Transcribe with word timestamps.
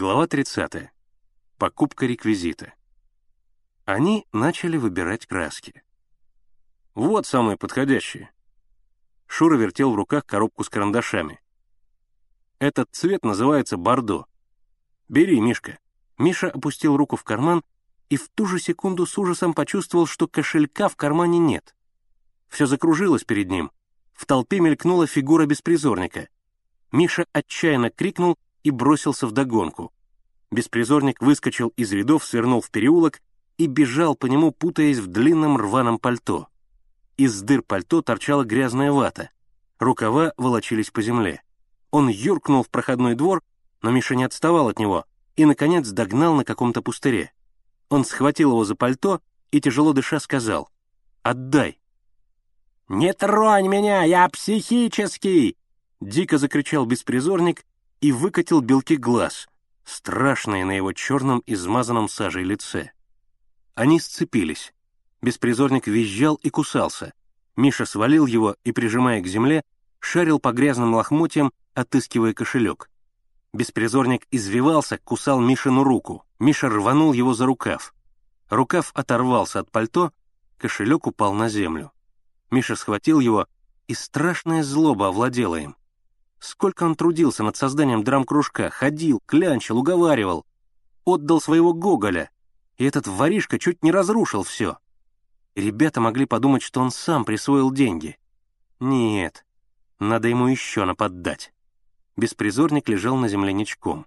Глава 0.00 0.28
30. 0.28 0.92
Покупка 1.56 2.06
реквизита. 2.06 2.72
Они 3.84 4.28
начали 4.32 4.76
выбирать 4.76 5.26
краски. 5.26 5.82
Вот 6.94 7.26
самые 7.26 7.56
подходящие. 7.56 8.30
Шура 9.26 9.56
вертел 9.56 9.90
в 9.90 9.96
руках 9.96 10.24
коробку 10.24 10.62
с 10.62 10.68
карандашами. 10.68 11.40
Этот 12.60 12.90
цвет 12.92 13.24
называется 13.24 13.76
бордо. 13.76 14.26
Бери, 15.08 15.40
Мишка. 15.40 15.80
Миша 16.16 16.48
опустил 16.48 16.96
руку 16.96 17.16
в 17.16 17.24
карман 17.24 17.64
и 18.08 18.16
в 18.16 18.28
ту 18.28 18.46
же 18.46 18.60
секунду 18.60 19.04
с 19.04 19.18
ужасом 19.18 19.52
почувствовал, 19.52 20.06
что 20.06 20.28
кошелька 20.28 20.88
в 20.88 20.94
кармане 20.94 21.40
нет. 21.40 21.74
Все 22.46 22.66
закружилось 22.66 23.24
перед 23.24 23.50
ним. 23.50 23.72
В 24.12 24.26
толпе 24.26 24.60
мелькнула 24.60 25.08
фигура 25.08 25.44
беспризорника. 25.46 26.28
Миша 26.92 27.26
отчаянно 27.32 27.90
крикнул 27.90 28.38
и 28.62 28.70
бросился 28.70 29.26
в 29.26 29.32
догонку. 29.32 29.92
Беспризорник 30.50 31.20
выскочил 31.20 31.68
из 31.76 31.92
рядов, 31.92 32.24
свернул 32.24 32.60
в 32.60 32.70
переулок 32.70 33.20
и 33.58 33.66
бежал 33.66 34.14
по 34.14 34.26
нему, 34.26 34.50
путаясь 34.50 34.98
в 34.98 35.06
длинном 35.06 35.56
рваном 35.56 35.98
пальто. 35.98 36.48
Из 37.16 37.42
дыр 37.42 37.62
пальто 37.62 38.00
торчала 38.00 38.44
грязная 38.44 38.92
вата. 38.92 39.30
Рукава 39.78 40.32
волочились 40.36 40.90
по 40.90 41.02
земле. 41.02 41.42
Он 41.90 42.08
юркнул 42.08 42.62
в 42.62 42.70
проходной 42.70 43.14
двор, 43.14 43.42
но 43.82 43.90
Миша 43.90 44.14
не 44.14 44.24
отставал 44.24 44.68
от 44.68 44.78
него 44.78 45.04
и, 45.36 45.44
наконец, 45.44 45.88
догнал 45.88 46.34
на 46.34 46.44
каком-то 46.44 46.82
пустыре. 46.82 47.32
Он 47.88 48.04
схватил 48.04 48.50
его 48.50 48.64
за 48.64 48.74
пальто 48.74 49.20
и, 49.50 49.60
тяжело 49.60 49.92
дыша, 49.92 50.20
сказал 50.20 50.70
«Отдай». 51.22 51.78
«Не 52.88 53.12
тронь 53.12 53.68
меня, 53.68 54.02
я 54.04 54.28
психический!» 54.28 55.56
Дико 56.00 56.38
закричал 56.38 56.86
беспризорник 56.86 57.64
и 58.00 58.12
выкатил 58.12 58.60
белки 58.60 58.96
глаз, 58.96 59.48
страшные 59.84 60.64
на 60.64 60.72
его 60.72 60.92
черном 60.92 61.42
измазанном 61.46 62.08
сажей 62.08 62.44
лице. 62.44 62.92
Они 63.74 64.00
сцепились. 64.00 64.72
Беспризорник 65.22 65.86
визжал 65.86 66.36
и 66.36 66.50
кусался. 66.50 67.12
Миша 67.56 67.86
свалил 67.86 68.26
его 68.26 68.56
и, 68.64 68.72
прижимая 68.72 69.20
к 69.20 69.26
земле, 69.26 69.62
шарил 69.98 70.38
по 70.38 70.52
грязным 70.52 70.94
лохмотьям, 70.94 71.52
отыскивая 71.74 72.34
кошелек. 72.34 72.88
Беспризорник 73.52 74.26
извивался, 74.30 74.98
кусал 74.98 75.40
Мишину 75.40 75.82
руку. 75.82 76.24
Миша 76.38 76.68
рванул 76.68 77.12
его 77.12 77.34
за 77.34 77.46
рукав. 77.46 77.94
Рукав 78.48 78.92
оторвался 78.94 79.60
от 79.60 79.70
пальто, 79.70 80.12
кошелек 80.56 81.06
упал 81.06 81.34
на 81.34 81.48
землю. 81.48 81.92
Миша 82.50 82.76
схватил 82.76 83.20
его, 83.20 83.46
и 83.88 83.94
страшная 83.94 84.62
злоба 84.62 85.08
овладела 85.08 85.56
им. 85.56 85.76
Сколько 86.40 86.84
он 86.84 86.94
трудился 86.94 87.42
над 87.42 87.56
созданием 87.56 88.04
драм-кружка, 88.04 88.70
ходил, 88.70 89.20
клянчил, 89.26 89.78
уговаривал. 89.78 90.46
Отдал 91.04 91.40
своего 91.40 91.72
Гоголя, 91.72 92.30
и 92.76 92.84
этот 92.84 93.06
воришка 93.06 93.58
чуть 93.58 93.82
не 93.82 93.90
разрушил 93.90 94.42
все. 94.44 94.78
Ребята 95.54 96.00
могли 96.00 96.26
подумать, 96.26 96.62
что 96.62 96.80
он 96.80 96.90
сам 96.90 97.24
присвоил 97.24 97.72
деньги. 97.72 98.18
Нет, 98.78 99.44
надо 99.98 100.28
ему 100.28 100.46
еще 100.46 100.84
наподдать. 100.84 101.52
Беспризорник 102.16 102.88
лежал 102.88 103.16
на 103.16 103.28
земле 103.28 103.52
ничком. 103.52 104.06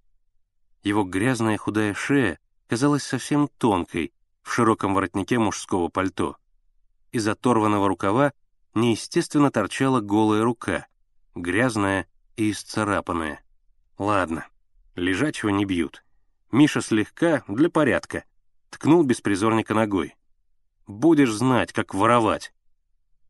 Его 0.83 1.03
грязная 1.03 1.57
худая 1.57 1.93
шея 1.93 2.39
казалась 2.67 3.03
совсем 3.03 3.49
тонкой 3.57 4.13
в 4.41 4.53
широком 4.53 4.93
воротнике 4.93 5.37
мужского 5.37 5.89
пальто. 5.89 6.37
Из 7.11 7.27
оторванного 7.27 7.87
рукава 7.87 8.31
неестественно 8.73 9.51
торчала 9.51 9.99
голая 9.99 10.43
рука, 10.43 10.87
грязная 11.35 12.07
и 12.35 12.51
исцарапанная. 12.51 13.43
Ладно, 13.97 14.47
лежачего 14.95 15.49
не 15.49 15.65
бьют. 15.65 16.03
Миша 16.51 16.81
слегка, 16.81 17.43
для 17.47 17.69
порядка, 17.69 18.25
ткнул 18.71 19.03
беспризорника 19.03 19.73
ногой. 19.73 20.15
«Будешь 20.87 21.31
знать, 21.31 21.71
как 21.71 21.93
воровать». 21.93 22.53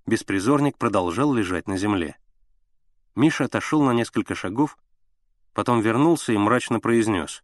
Беспризорник 0.05 0.77
продолжал 0.77 1.33
лежать 1.33 1.67
на 1.67 1.77
земле. 1.77 2.17
Миша 3.15 3.45
отошел 3.45 3.83
на 3.83 3.91
несколько 3.91 4.35
шагов, 4.35 4.77
потом 5.53 5.81
вернулся 5.81 6.31
и 6.31 6.37
мрачно 6.37 6.79
произнес. 6.79 7.43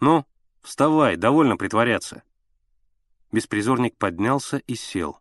«Ну, 0.00 0.24
вставай, 0.62 1.16
довольно 1.16 1.56
притворяться». 1.56 2.22
Беспризорник 3.32 3.96
поднялся 3.96 4.58
и 4.58 4.74
сел. 4.74 5.18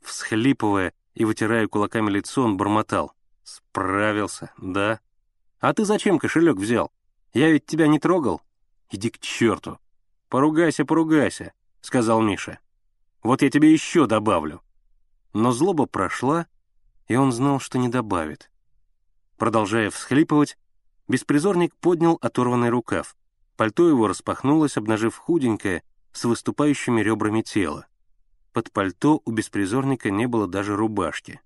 Всхлипывая 0.00 0.92
и 1.14 1.24
вытирая 1.24 1.68
кулаками 1.68 2.10
лицо, 2.10 2.42
он 2.42 2.56
бормотал. 2.56 3.12
«Справился, 3.46 4.50
да? 4.58 4.98
А 5.60 5.72
ты 5.72 5.84
зачем 5.84 6.18
кошелек 6.18 6.56
взял? 6.56 6.90
Я 7.32 7.48
ведь 7.52 7.64
тебя 7.64 7.86
не 7.86 8.00
трогал? 8.00 8.42
Иди 8.90 9.08
к 9.08 9.20
черту!» 9.20 9.78
«Поругайся, 10.28 10.84
поругайся»,— 10.84 11.52
сказал 11.80 12.20
Миша. 12.20 12.58
«Вот 13.22 13.42
я 13.42 13.50
тебе 13.50 13.72
еще 13.72 14.08
добавлю». 14.08 14.62
Но 15.32 15.52
злоба 15.52 15.86
прошла, 15.86 16.48
и 17.06 17.14
он 17.14 17.30
знал, 17.30 17.60
что 17.60 17.78
не 17.78 17.88
добавит. 17.88 18.50
Продолжая 19.36 19.90
всхлипывать, 19.90 20.58
беспризорник 21.06 21.72
поднял 21.76 22.18
оторванный 22.20 22.70
рукав. 22.70 23.16
Пальто 23.56 23.88
его 23.88 24.08
распахнулось, 24.08 24.76
обнажив 24.76 25.16
худенькое, 25.16 25.84
с 26.10 26.24
выступающими 26.24 27.00
ребрами 27.00 27.42
тело. 27.42 27.86
Под 28.52 28.72
пальто 28.72 29.22
у 29.24 29.30
беспризорника 29.30 30.10
не 30.10 30.26
было 30.26 30.48
даже 30.48 30.74
рубашки. 30.74 31.40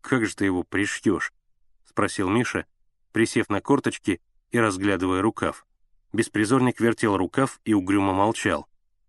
«Как 0.00 0.26
же 0.26 0.34
ты 0.34 0.44
его 0.44 0.62
пришьешь?»— 0.62 1.32
спросил 1.84 2.28
Миша, 2.28 2.66
присев 3.12 3.48
на 3.48 3.60
корточки 3.60 4.20
и 4.50 4.58
разглядывая 4.58 5.22
рукав. 5.22 5.66
Беспризорник 6.12 6.80
вертел 6.80 7.16
рукав 7.16 7.60
и 7.64 7.74
угрюмо 7.74 8.12
молчал. 8.12 8.66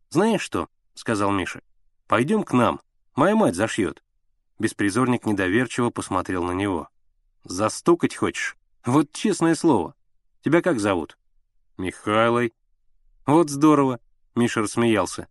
«Знаешь 0.10 0.42
что?»— 0.42 0.70
сказал 0.94 1.32
Миша. 1.32 1.62
«Пойдем 2.08 2.44
к 2.44 2.54
нам. 2.54 2.82
Моя 3.16 3.36
мать 3.36 3.56
зашьет». 3.56 4.04
Беспризорник 4.60 5.26
недоверчиво 5.26 5.90
посмотрел 5.90 6.44
на 6.44 6.52
него. 6.52 6.90
«Застукать 7.44 8.16
хочешь? 8.16 8.58
Вот 8.86 9.12
честное 9.12 9.56
слово. 9.56 9.96
Тебя 10.44 10.62
как 10.62 10.80
зовут?» 10.80 11.18
«Михайлой». 11.78 12.54
«Вот 13.26 13.50
здорово»,— 13.50 14.00
Миша 14.36 14.62
рассмеялся. 14.62 15.28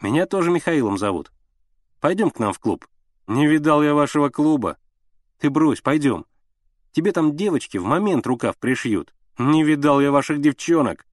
«Меня 0.00 0.26
тоже 0.26 0.50
Михаилом 0.50 0.98
зовут. 0.98 1.30
Пойдем 2.00 2.30
к 2.30 2.38
нам 2.38 2.52
в 2.52 2.58
клуб». 2.58 2.88
«Не 3.26 3.46
видал 3.46 3.82
я 3.82 3.94
вашего 3.94 4.28
клуба», 4.28 4.76
ты 5.44 5.50
брось, 5.50 5.82
пойдем. 5.82 6.24
Тебе 6.92 7.12
там 7.12 7.36
девочки 7.36 7.76
в 7.76 7.84
момент 7.84 8.26
рукав 8.26 8.56
пришьют. 8.56 9.14
Не 9.36 9.62
видал 9.62 10.00
я 10.00 10.10
ваших 10.10 10.40
девчонок. 10.40 11.04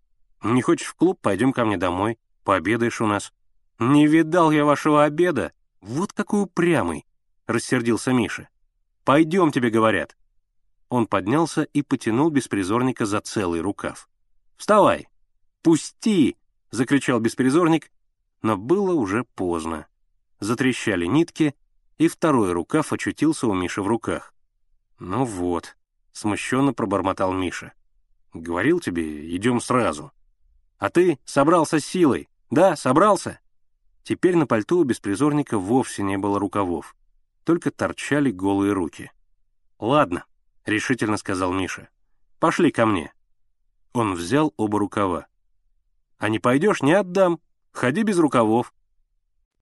Не 0.42 0.62
хочешь 0.62 0.88
в 0.88 0.94
клуб, 0.94 1.20
пойдем 1.22 1.52
ко 1.52 1.66
мне 1.66 1.76
домой. 1.76 2.18
Пообедаешь 2.46 3.02
у 3.02 3.08
нас. 3.08 3.34
Не 3.78 4.08
видал 4.08 4.52
я 4.52 4.64
вашего 4.64 5.04
обеда. 5.04 5.52
Вот 5.82 6.14
какой 6.14 6.44
упрямый, 6.44 7.06
рассердился 7.46 8.14
Миша. 8.14 8.48
Пойдем, 9.04 9.52
тебе 9.52 9.70
говорят. 9.70 10.16
Он 10.88 11.08
поднялся 11.08 11.64
и 11.64 11.82
потянул 11.82 12.30
беспризорника 12.30 13.06
за 13.06 13.20
целый 13.20 13.60
рукав. 13.60 14.08
«Вставай! 14.56 15.10
Пусти!»— 15.62 16.38
закричал 16.72 17.20
беспризорник, 17.20 17.92
но 18.42 18.56
было 18.56 18.94
уже 18.94 19.26
поздно. 19.36 19.88
Затрещали 20.40 21.06
нитки, 21.06 21.54
и 22.02 22.08
второй 22.08 22.52
рукав 22.52 22.94
очутился 22.94 23.46
у 23.46 23.54
Миши 23.54 23.84
в 23.84 23.88
руках. 23.88 24.34
«Ну 24.98 25.24
вот»,— 25.24 25.78
смущенно 26.12 26.74
пробормотал 26.74 27.32
Миша. 27.32 27.74
«Говорил 28.34 28.80
тебе, 28.80 29.36
идем 29.36 29.62
сразу. 29.62 30.12
А 30.80 30.90
ты 30.90 31.20
собрался 31.26 31.80
с 31.80 31.86
силой, 31.86 32.28
да, 32.50 32.76
собрался?» 32.76 33.40
Теперь 34.02 34.36
на 34.36 34.48
пальто 34.48 34.80
у 34.80 34.84
беспризорника 34.84 35.60
вовсе 35.60 36.02
не 36.02 36.18
было 36.18 36.40
рукавов, 36.40 36.96
только 37.44 37.70
торчали 37.70 38.32
голые 38.32 38.74
руки. 38.74 39.12
«Ладно»,— 39.78 40.26
решительно 40.66 41.18
сказал 41.18 41.54
Миша. 41.54 41.88
«Пошли 42.40 42.72
ко 42.72 42.88
мне». 42.88 43.14
Он 43.94 44.16
взял 44.16 44.56
оба 44.58 44.80
рукава. 44.80 45.28
«А 46.18 46.30
не 46.30 46.40
пойдешь, 46.40 46.82
не 46.82 46.94
отдам. 46.94 47.40
Ходи 47.72 48.02
без 48.02 48.18
рукавов». 48.18 48.74